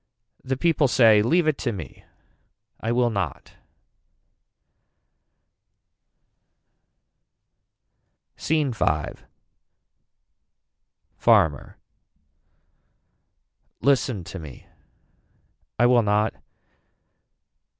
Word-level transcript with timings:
The 0.43 0.57
people 0.57 0.87
say 0.87 1.21
leave 1.21 1.47
it 1.47 1.59
to 1.59 1.71
me. 1.71 2.03
I 2.79 2.91
will 2.91 3.11
not. 3.11 3.53
SCENE 8.35 8.73
V. 8.73 8.85
Farmer. 11.19 11.77
Listen 13.81 14.23
to 14.23 14.39
me. 14.39 14.65
I 15.77 15.85
will 15.85 16.01
not. 16.01 16.33